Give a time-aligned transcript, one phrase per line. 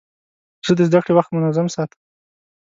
[0.65, 1.99] زه د زدهکړې وخت منظم ساتم.